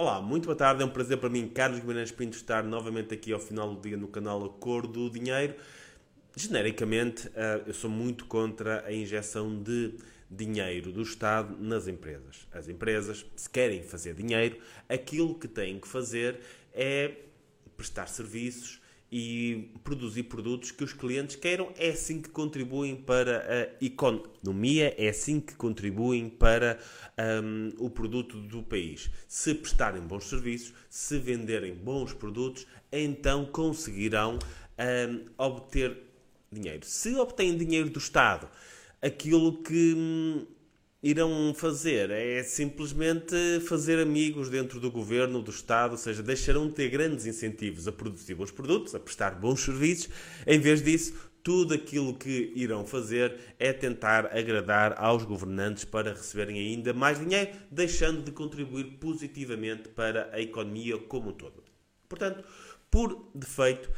Olá, 0.00 0.18
muito 0.18 0.46
boa 0.46 0.56
tarde, 0.56 0.82
é 0.82 0.86
um 0.86 0.88
prazer 0.88 1.18
para 1.18 1.28
mim, 1.28 1.46
Carlos 1.46 1.78
Guimarães 1.78 2.10
Pinto, 2.10 2.34
estar 2.34 2.64
novamente 2.64 3.12
aqui 3.12 3.34
ao 3.34 3.38
final 3.38 3.74
do 3.74 3.82
dia 3.86 3.98
no 3.98 4.08
canal 4.08 4.42
A 4.42 4.48
Cor 4.48 4.86
do 4.86 5.10
Dinheiro. 5.10 5.54
Genericamente, 6.34 7.30
eh, 7.34 7.64
eu 7.66 7.74
sou 7.74 7.90
muito 7.90 8.24
contra 8.24 8.82
a 8.86 8.94
injeção 8.94 9.62
de 9.62 9.96
dinheiro 10.30 10.90
do 10.90 11.02
Estado 11.02 11.54
nas 11.62 11.86
empresas. 11.86 12.48
As 12.50 12.66
empresas, 12.66 13.26
se 13.36 13.50
querem 13.50 13.82
fazer 13.82 14.14
dinheiro, 14.14 14.56
aquilo 14.88 15.38
que 15.38 15.46
têm 15.46 15.78
que 15.78 15.86
fazer 15.86 16.40
é 16.72 17.16
prestar 17.76 18.06
serviços 18.06 18.79
e 19.10 19.72
produzir 19.82 20.24
produtos 20.24 20.70
que 20.70 20.84
os 20.84 20.92
clientes 20.92 21.36
queiram. 21.36 21.72
É 21.76 21.90
assim 21.90 22.20
que 22.22 22.28
contribuem 22.28 22.94
para 22.94 23.38
a 23.38 23.84
economia, 23.84 24.94
é 24.96 25.08
assim 25.08 25.40
que 25.40 25.54
contribuem 25.54 26.28
para 26.28 26.78
um, 27.42 27.72
o 27.78 27.90
produto 27.90 28.40
do 28.40 28.62
país. 28.62 29.10
Se 29.26 29.54
prestarem 29.54 30.02
bons 30.02 30.24
serviços, 30.24 30.72
se 30.88 31.18
venderem 31.18 31.74
bons 31.74 32.12
produtos, 32.12 32.66
então 32.92 33.46
conseguirão 33.46 34.38
um, 34.78 35.24
obter 35.36 35.96
dinheiro. 36.50 36.84
Se 36.84 37.14
obtêm 37.16 37.56
dinheiro 37.56 37.90
do 37.90 37.98
Estado, 37.98 38.48
aquilo 39.02 39.62
que 39.62 39.94
hum, 39.96 40.46
irão 41.02 41.54
fazer 41.54 42.10
é 42.10 42.42
simplesmente 42.42 43.34
fazer 43.66 43.98
amigos 43.98 44.50
dentro 44.50 44.78
do 44.78 44.90
governo, 44.90 45.40
do 45.40 45.50
Estado, 45.50 45.92
ou 45.92 45.98
seja, 45.98 46.22
deixarão 46.22 46.68
de 46.68 46.74
ter 46.74 46.90
grandes 46.90 47.26
incentivos 47.26 47.88
a 47.88 47.92
produzir 47.92 48.34
bons 48.34 48.50
produtos, 48.50 48.94
a 48.94 49.00
prestar 49.00 49.30
bons 49.30 49.60
serviços. 49.60 50.10
Em 50.46 50.58
vez 50.58 50.82
disso, 50.82 51.14
tudo 51.42 51.72
aquilo 51.72 52.14
que 52.14 52.52
irão 52.54 52.84
fazer 52.84 53.38
é 53.58 53.72
tentar 53.72 54.26
agradar 54.26 54.94
aos 54.98 55.24
governantes 55.24 55.84
para 55.84 56.10
receberem 56.10 56.58
ainda 56.58 56.92
mais 56.92 57.18
dinheiro, 57.18 57.50
deixando 57.70 58.22
de 58.22 58.30
contribuir 58.30 58.98
positivamente 58.98 59.88
para 59.88 60.28
a 60.32 60.40
economia 60.40 60.98
como 60.98 61.30
um 61.30 61.32
todo. 61.32 61.64
Portanto, 62.08 62.44
por 62.90 63.30
defeito, 63.34 63.88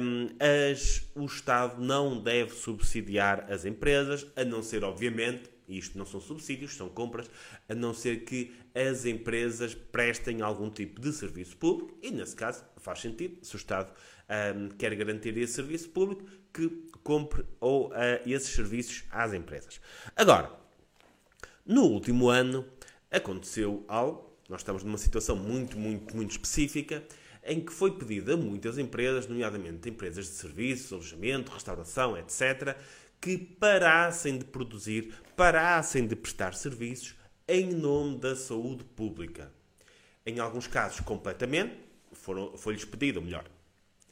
um, 0.00 0.28
as, 0.72 1.02
o 1.14 1.26
Estado 1.26 1.82
não 1.82 2.22
deve 2.22 2.54
subsidiar 2.54 3.52
as 3.52 3.66
empresas, 3.66 4.26
a 4.34 4.44
não 4.44 4.62
ser, 4.62 4.84
obviamente, 4.84 5.50
e 5.68 5.78
isto 5.78 5.98
não 5.98 6.06
são 6.06 6.20
subsídios, 6.20 6.74
são 6.74 6.88
compras, 6.88 7.30
a 7.68 7.74
não 7.74 7.92
ser 7.92 8.24
que 8.24 8.52
as 8.74 9.04
empresas 9.04 9.74
prestem 9.74 10.40
algum 10.40 10.70
tipo 10.70 11.00
de 11.00 11.12
serviço 11.12 11.56
público, 11.56 11.96
e 12.02 12.10
nesse 12.10 12.34
caso 12.34 12.64
faz 12.78 13.00
sentido, 13.00 13.44
se 13.44 13.54
o 13.54 13.58
Estado 13.58 13.92
um, 14.56 14.68
quer 14.70 14.94
garantir 14.94 15.36
esse 15.36 15.54
serviço 15.54 15.90
público, 15.90 16.24
que 16.52 16.68
compre 17.02 17.44
ou, 17.60 17.88
uh, 17.88 17.92
esses 18.26 18.54
serviços 18.54 19.04
às 19.10 19.32
empresas. 19.32 19.80
Agora, 20.16 20.52
no 21.64 21.84
último 21.84 22.28
ano 22.28 22.64
aconteceu 23.10 23.84
algo, 23.88 24.28
nós 24.48 24.60
estamos 24.60 24.82
numa 24.82 24.98
situação 24.98 25.36
muito, 25.36 25.78
muito, 25.78 26.16
muito 26.16 26.30
específica, 26.30 27.04
em 27.44 27.60
que 27.60 27.72
foi 27.72 27.92
pedido 27.92 28.32
a 28.32 28.36
muitas 28.36 28.78
empresas, 28.78 29.26
nomeadamente 29.26 29.88
empresas 29.88 30.26
de 30.26 30.32
serviços, 30.32 30.92
alojamento, 30.92 31.52
restauração, 31.52 32.16
etc., 32.16 32.76
que 33.20 33.36
parassem 33.36 34.38
de 34.38 34.44
produzir, 34.44 35.14
parassem 35.36 36.06
de 36.06 36.14
prestar 36.16 36.54
serviços 36.54 37.14
em 37.46 37.72
nome 37.72 38.18
da 38.18 38.36
saúde 38.36 38.84
pública. 38.84 39.50
Em 40.24 40.38
alguns 40.38 40.66
casos, 40.66 41.00
completamente, 41.00 41.74
foi-lhes 42.56 42.84
pedido, 42.84 43.20
ou 43.20 43.24
melhor, 43.24 43.44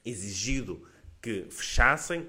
exigido 0.04 0.86
que 1.20 1.46
fechassem. 1.50 2.26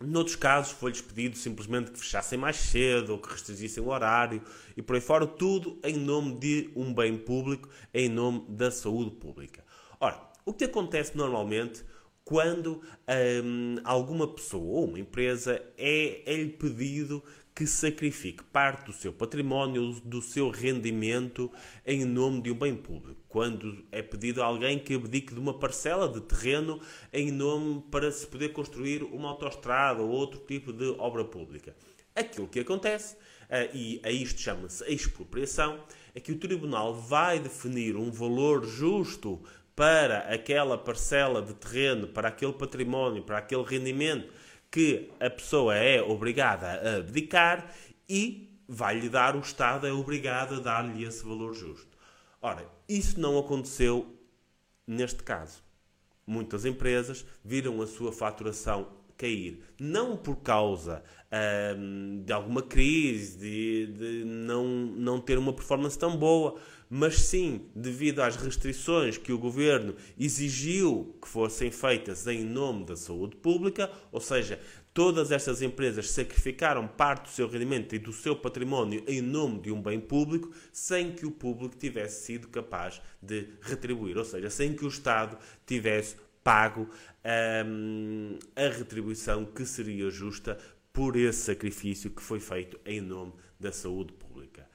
Noutros 0.00 0.36
casos, 0.36 0.72
foi-lhes 0.72 1.02
pedido 1.02 1.36
simplesmente 1.36 1.90
que 1.90 1.98
fechassem 1.98 2.38
mais 2.38 2.56
cedo 2.56 3.10
ou 3.10 3.18
que 3.18 3.30
restringissem 3.30 3.82
o 3.82 3.88
horário 3.88 4.42
e 4.74 4.80
por 4.80 4.96
aí 4.96 5.02
fora, 5.02 5.26
tudo 5.26 5.78
em 5.84 5.98
nome 5.98 6.38
de 6.38 6.70
um 6.74 6.94
bem 6.94 7.18
público, 7.18 7.68
em 7.92 8.08
nome 8.08 8.46
da 8.48 8.70
saúde 8.70 9.10
pública. 9.10 9.62
Ora, 10.00 10.18
o 10.46 10.54
que 10.54 10.64
acontece 10.64 11.14
normalmente 11.14 11.84
quando 12.30 12.80
hum, 13.44 13.74
alguma 13.82 14.28
pessoa 14.28 14.62
ou 14.62 14.84
uma 14.84 15.00
empresa 15.00 15.60
é, 15.76 16.22
é-lhe 16.24 16.50
pedido 16.50 17.20
que 17.52 17.66
sacrifique 17.66 18.44
parte 18.44 18.86
do 18.86 18.92
seu 18.92 19.12
património, 19.12 20.00
do 20.04 20.22
seu 20.22 20.48
rendimento 20.48 21.50
em 21.84 22.04
nome 22.04 22.40
de 22.40 22.52
um 22.52 22.54
bem 22.54 22.76
público. 22.76 23.20
Quando 23.28 23.84
é 23.90 24.00
pedido 24.00 24.44
a 24.44 24.46
alguém 24.46 24.78
que 24.78 24.94
abdique 24.94 25.34
de 25.34 25.40
uma 25.40 25.58
parcela 25.58 26.08
de 26.08 26.20
terreno 26.20 26.80
em 27.12 27.32
nome 27.32 27.82
para 27.90 28.12
se 28.12 28.24
poder 28.28 28.50
construir 28.50 29.02
uma 29.02 29.30
autoestrada 29.30 30.00
ou 30.00 30.10
outro 30.10 30.38
tipo 30.46 30.72
de 30.72 30.88
obra 31.00 31.24
pública. 31.24 31.74
Aquilo 32.14 32.46
que 32.46 32.60
acontece, 32.60 33.16
eh, 33.48 33.70
e 33.74 34.00
a 34.04 34.10
isto 34.12 34.40
chama-se 34.40 34.84
expropriação, 34.84 35.80
é 36.14 36.20
que 36.20 36.30
o 36.30 36.38
tribunal 36.38 36.94
vai 36.94 37.40
definir 37.40 37.96
um 37.96 38.10
valor 38.10 38.64
justo 38.64 39.42
para 39.80 40.18
aquela 40.30 40.76
parcela 40.76 41.40
de 41.40 41.54
terreno, 41.54 42.06
para 42.06 42.28
aquele 42.28 42.52
património, 42.52 43.22
para 43.22 43.38
aquele 43.38 43.62
rendimento 43.62 44.30
que 44.70 45.10
a 45.18 45.30
pessoa 45.30 45.74
é 45.74 46.02
obrigada 46.02 46.66
a 46.66 46.96
abdicar 46.98 47.74
e 48.06 48.60
vai-lhe 48.68 49.08
dar, 49.08 49.34
o 49.34 49.40
Estado 49.40 49.86
é 49.86 49.90
obrigado 49.90 50.56
a 50.56 50.60
dar-lhe 50.60 51.02
esse 51.02 51.24
valor 51.24 51.54
justo. 51.54 51.96
Ora, 52.42 52.70
isso 52.86 53.18
não 53.18 53.38
aconteceu 53.38 54.14
neste 54.86 55.22
caso. 55.22 55.62
Muitas 56.26 56.66
empresas 56.66 57.24
viram 57.42 57.80
a 57.80 57.86
sua 57.86 58.12
faturação 58.12 58.86
cair. 59.20 59.60
Não 59.78 60.16
por 60.16 60.36
causa 60.36 61.02
de 62.24 62.32
alguma 62.32 62.60
crise, 62.60 63.38
de, 63.38 63.86
de 63.86 64.24
não, 64.24 64.66
não 64.66 65.20
ter 65.20 65.38
uma 65.38 65.52
performance 65.52 65.96
tão 65.96 66.16
boa, 66.16 66.56
mas 66.88 67.20
sim 67.20 67.66
devido 67.72 68.20
às 68.20 68.34
restrições 68.34 69.16
que 69.16 69.32
o 69.32 69.38
governo 69.38 69.94
exigiu 70.18 71.16
que 71.22 71.28
fossem 71.28 71.70
feitas 71.70 72.26
em 72.26 72.42
nome 72.42 72.84
da 72.84 72.96
saúde 72.96 73.36
pública, 73.36 73.88
ou 74.10 74.20
seja, 74.20 74.58
todas 74.92 75.30
estas 75.30 75.62
empresas 75.62 76.10
sacrificaram 76.10 76.88
parte 76.88 77.26
do 77.26 77.28
seu 77.28 77.46
rendimento 77.46 77.94
e 77.94 77.98
do 78.00 78.12
seu 78.12 78.34
património 78.34 79.04
em 79.06 79.20
nome 79.20 79.60
de 79.60 79.70
um 79.70 79.80
bem 79.80 80.00
público, 80.00 80.50
sem 80.72 81.12
que 81.12 81.24
o 81.24 81.30
público 81.30 81.76
tivesse 81.76 82.24
sido 82.24 82.48
capaz 82.48 83.00
de 83.22 83.46
retribuir, 83.62 84.18
ou 84.18 84.24
seja, 84.24 84.50
sem 84.50 84.74
que 84.74 84.84
o 84.84 84.88
Estado 84.88 85.38
tivesse 85.64 86.16
pago 86.42 86.88
um, 87.66 88.38
a 88.56 88.68
retribuição 88.68 89.44
que 89.44 89.64
seria 89.64 90.10
justa 90.10 90.58
por 90.92 91.16
esse 91.16 91.40
sacrifício 91.40 92.10
que 92.10 92.22
foi 92.22 92.40
feito 92.40 92.80
em 92.84 93.00
nome 93.00 93.32
da 93.58 93.70
saúde 93.70 94.12
pública. 94.12 94.68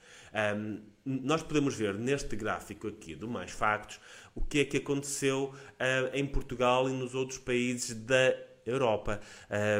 Um, 0.58 0.82
nós 1.06 1.44
podemos 1.44 1.76
ver 1.76 1.94
neste 1.94 2.36
gráfico 2.36 2.88
aqui 2.88 3.16
do 3.16 3.28
Mais 3.28 3.52
Factos 3.52 4.00
o 4.34 4.42
que 4.42 4.60
é 4.60 4.66
que 4.66 4.78
aconteceu 4.78 5.54
uh, 5.54 6.16
em 6.16 6.26
Portugal 6.26 6.90
e 6.90 6.94
nos 6.94 7.16
outros 7.16 7.38
países 7.38 7.94
da 7.94 8.36
Europa. 8.66 9.20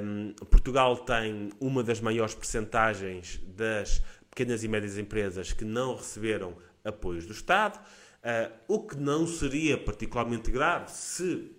Um, 0.04 0.34
Portugal 0.46 0.98
tem 0.98 1.50
uma 1.60 1.84
das 1.84 2.00
maiores 2.00 2.36
percentagens 2.36 3.42
das 3.48 4.02
pequenas 4.30 4.64
e 4.64 4.68
médias 4.68 4.98
empresas 4.98 5.52
que 5.52 5.66
não 5.66 5.96
receberam 5.96 6.56
apoios 6.84 7.26
do 7.26 7.34
Estado, 7.34 7.78
uh, 7.78 8.54
o 8.68 8.80
que 8.86 8.96
não 8.96 9.26
seria 9.26 9.78
particularmente 9.78 10.52
grave 10.52 10.92
se 10.92 11.52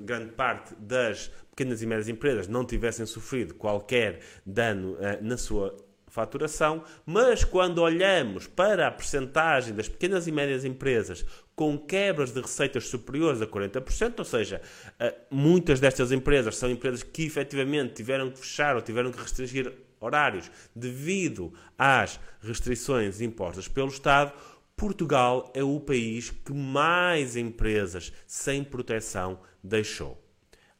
grande 0.00 0.32
parte 0.32 0.74
das 0.74 1.30
pequenas 1.50 1.82
e 1.82 1.86
médias 1.86 2.08
empresas 2.08 2.48
não 2.48 2.64
tivessem 2.64 3.06
sofrido 3.06 3.54
qualquer 3.54 4.20
dano 4.44 4.94
uh, 4.94 5.22
na 5.22 5.36
sua 5.36 5.76
faturação, 6.08 6.82
mas 7.06 7.44
quando 7.44 7.78
olhamos 7.78 8.46
para 8.46 8.88
a 8.88 8.90
percentagem 8.90 9.74
das 9.74 9.88
pequenas 9.88 10.26
e 10.26 10.32
médias 10.32 10.64
empresas 10.64 11.24
com 11.54 11.78
quebras 11.78 12.32
de 12.32 12.40
receitas 12.40 12.88
superiores 12.88 13.40
a 13.40 13.46
40%, 13.46 14.18
ou 14.18 14.24
seja, 14.24 14.60
uh, 15.00 15.14
muitas 15.30 15.78
destas 15.78 16.10
empresas 16.10 16.56
são 16.56 16.70
empresas 16.70 17.02
que 17.02 17.24
efetivamente 17.24 17.94
tiveram 17.94 18.30
que 18.30 18.38
fechar 18.38 18.74
ou 18.74 18.82
tiveram 18.82 19.12
que 19.12 19.20
restringir 19.20 19.72
horários 20.00 20.50
devido 20.74 21.52
às 21.78 22.18
restrições 22.40 23.20
impostas 23.20 23.68
pelo 23.68 23.88
Estado, 23.88 24.32
Portugal 24.80 25.52
é 25.52 25.62
o 25.62 25.78
país 25.78 26.30
que 26.30 26.54
mais 26.54 27.36
empresas 27.36 28.14
sem 28.26 28.64
proteção 28.64 29.38
deixou. 29.62 30.18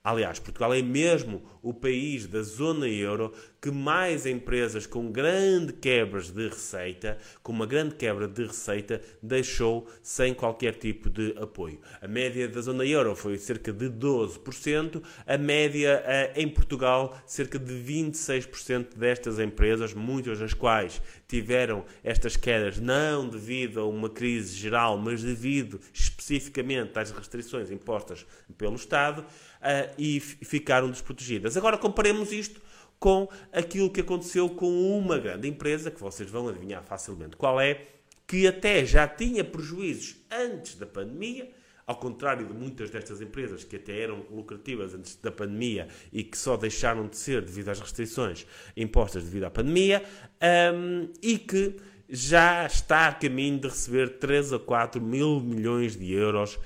Aliás, 0.03 0.39
Portugal 0.39 0.73
é 0.73 0.81
mesmo 0.81 1.43
o 1.61 1.75
país 1.75 2.27
da 2.27 2.41
zona 2.41 2.89
euro 2.89 3.31
que 3.61 3.71
mais 3.71 4.25
empresas 4.25 4.87
com 4.87 5.13
grande 5.13 5.73
quebras 5.73 6.31
de 6.31 6.49
receita, 6.49 7.19
com 7.43 7.53
uma 7.53 7.67
grande 7.67 7.95
quebra 7.95 8.27
de 8.27 8.47
receita, 8.47 9.01
deixou 9.23 9.87
sem 10.03 10.33
qualquer 10.33 10.75
tipo 10.75 11.11
de 11.11 11.35
apoio. 11.39 11.79
A 12.01 12.09
média 12.09 12.49
da 12.49 12.61
zona 12.61 12.85
euro 12.87 13.15
foi 13.15 13.37
cerca 13.37 13.73
de 13.73 13.91
12%, 13.91 15.03
a 15.27 15.37
média 15.37 16.03
eh, 16.07 16.33
em 16.37 16.49
Portugal, 16.49 17.21
cerca 17.27 17.59
de 17.59 17.75
26% 17.75 18.97
destas 18.97 19.39
empresas, 19.39 19.93
muitas 19.93 20.39
das 20.39 20.55
quais 20.55 21.03
tiveram 21.29 21.85
estas 22.03 22.37
quedas 22.37 22.81
não 22.81 23.29
devido 23.29 23.81
a 23.81 23.87
uma 23.87 24.09
crise 24.09 24.57
geral, 24.57 24.97
mas 24.97 25.23
devido 25.23 25.81
especificamente 25.93 26.99
às 26.99 27.11
restrições 27.11 27.71
impostas 27.71 28.27
pelo 28.57 28.77
Estado, 28.77 29.25
uh, 29.61 29.95
e 29.99 30.19
ficaram 30.19 30.91
desprotegidas. 30.91 31.57
Agora 31.57 31.77
comparemos 31.77 32.33
isto 32.33 32.61
com 33.01 33.27
aquilo 33.51 33.91
que 33.91 34.03
aconteceu 34.03 34.51
com 34.51 34.71
uma 34.97 35.19
grande 35.19 35.49
empresa, 35.49 35.91
que 35.91 36.01
vocês 36.01 36.31
vão 36.31 36.49
adivinhar 36.49 36.85
facilmente 36.85 37.35
qual 37.35 37.59
é, 37.59 37.87
que 38.27 38.47
até 38.47 38.85
já 38.85 39.09
tinha 39.09 39.43
prejuízos 39.43 40.17
antes 40.31 40.77
da 40.77 40.87
pandemia, 40.87 41.51
ao 41.87 41.97
contrário 41.97 42.47
de 42.47 42.53
muitas 42.53 42.91
destas 42.91 43.21
empresas 43.21 43.65
que 43.65 43.75
até 43.75 44.03
eram 44.03 44.25
lucrativas 44.31 44.95
antes 44.95 45.17
da 45.17 45.33
pandemia 45.33 45.89
e 46.13 46.23
que 46.23 46.39
só 46.39 46.57
deixaram 46.57 47.09
de 47.09 47.17
ser 47.17 47.43
devido 47.43 47.71
às 47.71 47.81
restrições 47.81 48.47
impostas 48.77 49.25
devido 49.25 49.45
à 49.45 49.51
pandemia, 49.51 50.05
um, 50.73 51.09
e 51.23 51.39
que 51.39 51.77
já 52.09 52.67
está 52.67 53.09
a 53.09 53.15
caminho 53.15 53.59
de 53.59 53.69
receber 53.69 54.19
3 54.19 54.53
a 54.53 54.59
4 54.59 55.01
mil 55.01 55.41
milhões 55.41 55.97
de 55.97 56.13
euros 56.13 56.59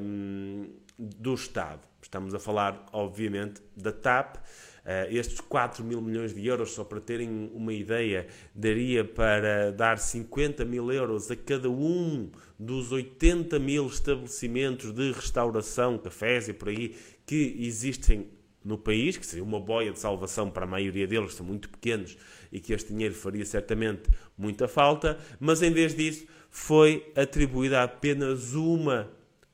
um, 0.00 0.66
do 0.98 1.34
Estado. 1.34 1.80
Estamos 2.02 2.34
a 2.34 2.38
falar, 2.38 2.86
obviamente, 2.92 3.60
da 3.76 3.92
TAP. 3.92 4.36
Uh, 4.36 5.10
estes 5.10 5.40
4 5.40 5.84
mil 5.84 6.00
milhões 6.00 6.32
de 6.32 6.46
euros, 6.46 6.70
só 6.70 6.84
para 6.84 7.00
terem 7.00 7.50
uma 7.52 7.72
ideia, 7.72 8.28
daria 8.54 9.04
para 9.04 9.72
dar 9.72 9.98
50 9.98 10.64
mil 10.64 10.92
euros 10.92 11.28
a 11.28 11.34
cada 11.34 11.68
um 11.68 12.30
dos 12.56 12.92
80 12.92 13.58
mil 13.58 13.88
estabelecimentos 13.88 14.92
de 14.92 15.10
restauração, 15.10 15.98
cafés 15.98 16.48
e 16.48 16.52
por 16.52 16.68
aí, 16.68 16.94
que 17.26 17.56
existem 17.58 18.30
no 18.64 18.78
país, 18.78 19.16
que 19.16 19.26
seria 19.26 19.44
uma 19.44 19.60
boia 19.60 19.92
de 19.92 19.98
salvação 19.98 20.50
para 20.50 20.64
a 20.64 20.68
maioria 20.68 21.06
deles, 21.06 21.34
são 21.34 21.44
muito 21.44 21.68
pequenos 21.68 22.16
e 22.50 22.60
que 22.60 22.72
este 22.72 22.92
dinheiro 22.92 23.14
faria 23.14 23.44
certamente 23.44 24.08
muita 24.36 24.66
falta, 24.66 25.18
mas 25.38 25.62
em 25.62 25.70
vez 25.70 25.94
disso 25.94 26.26
foi 26.50 27.12
atribuída 27.14 27.82
apenas 27.82 28.54
uma 28.54 29.08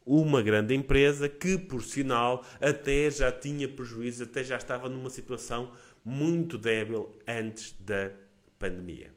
uma 0.04 0.42
grande 0.42 0.74
empresa 0.74 1.28
que, 1.28 1.56
por 1.56 1.82
sinal, 1.82 2.44
até 2.60 3.10
já 3.10 3.30
tinha 3.30 3.68
prejuízo, 3.68 4.24
até 4.24 4.42
já 4.42 4.56
estava 4.56 4.88
numa 4.88 5.10
situação 5.10 5.72
muito 6.04 6.58
débil 6.58 7.16
antes 7.26 7.74
da 7.80 8.10
pandemia. 8.58 9.12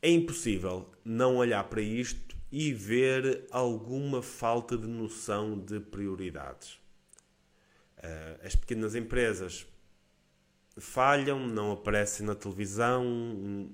É 0.00 0.10
impossível 0.10 0.90
não 1.04 1.36
olhar 1.36 1.64
para 1.64 1.80
isto 1.80 2.36
e 2.50 2.72
ver 2.72 3.46
alguma 3.50 4.22
falta 4.22 4.76
de 4.76 4.86
noção 4.86 5.58
de 5.58 5.80
prioridades. 5.80 6.80
Eh, 7.96 8.40
as 8.44 8.54
pequenas 8.54 8.94
empresas 8.94 9.66
falham, 10.78 11.46
não 11.46 11.72
aparecem 11.72 12.26
na 12.26 12.34
televisão, 12.34 13.68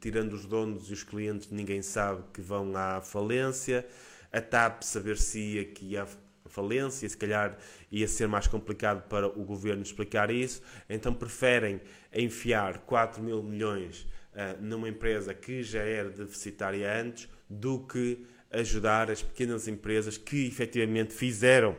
tirando 0.00 0.32
os 0.32 0.46
donos 0.46 0.88
e 0.90 0.92
os 0.92 1.02
clientes, 1.02 1.50
ninguém 1.50 1.82
sabe 1.82 2.22
que 2.32 2.40
vão 2.40 2.76
à 2.76 3.00
falência. 3.00 3.86
A 4.32 4.40
TAP 4.40 4.82
saber-se 4.82 5.72
que 5.74 5.86
ia 5.86 6.02
à 6.02 6.08
falência, 6.48 7.08
se 7.08 7.16
calhar 7.16 7.56
ia 7.90 8.06
ser 8.06 8.26
mais 8.28 8.46
complicado 8.46 9.08
para 9.08 9.26
o 9.26 9.44
governo 9.44 9.82
explicar 9.82 10.30
isso, 10.30 10.62
então 10.88 11.14
preferem 11.14 11.80
enfiar 12.12 12.78
4 12.78 13.22
mil 13.22 13.42
milhões 13.42 14.06
uh, 14.32 14.60
numa 14.60 14.88
empresa 14.88 15.32
que 15.34 15.62
já 15.62 15.82
era 15.82 16.10
deficitária 16.10 17.00
antes 17.00 17.28
do 17.48 17.80
que 17.86 18.26
ajudar 18.50 19.10
as 19.10 19.22
pequenas 19.22 19.66
empresas 19.66 20.16
que 20.16 20.46
efetivamente 20.46 21.12
fizeram 21.12 21.76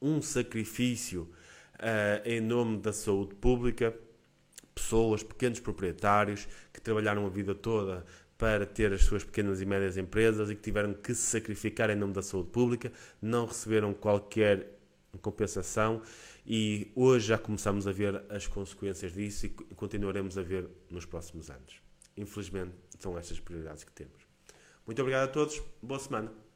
um 0.00 0.22
sacrifício 0.22 1.28
uh, 1.80 2.28
em 2.28 2.40
nome 2.40 2.78
da 2.78 2.92
saúde 2.92 3.34
pública, 3.34 3.94
pessoas, 4.74 5.22
pequenos 5.22 5.60
proprietários 5.60 6.46
que 6.72 6.80
trabalharam 6.80 7.26
a 7.26 7.28
vida 7.28 7.54
toda 7.54 8.04
para 8.38 8.64
ter 8.64 8.92
as 8.92 9.02
suas 9.02 9.22
pequenas 9.22 9.60
e 9.60 9.66
médias 9.66 9.96
empresas 9.96 10.50
e 10.50 10.54
que 10.54 10.62
tiveram 10.62 10.94
que 10.94 11.14
se 11.14 11.22
sacrificar 11.22 11.90
em 11.90 11.96
nome 11.96 12.14
da 12.14 12.22
saúde 12.22 12.48
pública, 12.50 12.90
não 13.20 13.44
receberam 13.44 13.92
qualquer 13.92 14.78
compensação 15.20 16.00
e 16.46 16.90
hoje 16.94 17.28
já 17.28 17.38
começamos 17.38 17.86
a 17.86 17.92
ver 17.92 18.22
as 18.30 18.46
consequências 18.46 19.12
disso 19.12 19.46
e 19.46 19.48
continuaremos 19.74 20.38
a 20.38 20.42
ver 20.42 20.68
nos 20.88 21.04
próximos 21.04 21.50
anos. 21.50 21.82
Infelizmente, 22.16 22.72
são 22.98 23.18
estas 23.18 23.38
prioridades 23.40 23.84
que 23.84 23.92
temos. 23.92 24.26
Muito 24.86 25.00
obrigado 25.02 25.28
a 25.28 25.32
todos, 25.32 25.60
boa 25.82 26.00
semana. 26.00 26.49